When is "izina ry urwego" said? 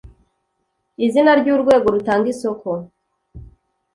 1.05-1.85